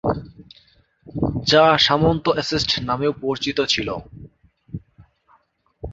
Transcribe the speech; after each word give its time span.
যা 1.47 1.63
সামন্ত 1.77 2.25
এস্টেট 2.37 2.71
নামেও 2.89 3.13
পরিচিত 3.23 3.57
ছিল। 3.73 3.89